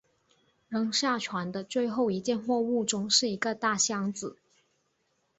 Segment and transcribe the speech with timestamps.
[0.67, 4.35] 扔下船的最后一件货物中是一个大箱子。